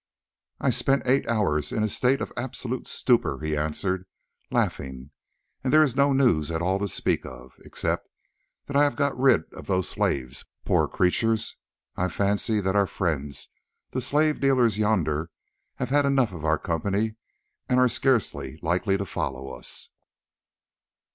[0.59, 4.07] "I spent eight hours in a state of absolute stupor," he answered
[4.49, 5.11] laughing,
[5.63, 8.09] "and there is no news at all to speak of, except
[8.65, 11.55] that I have got rid of those slaves, poor creatures.
[11.95, 13.49] I fancy that our friends,
[13.91, 15.29] the slave dealers yonder,
[15.75, 17.17] have had enough of our company,
[17.69, 19.91] and are scarcely likely to follow us."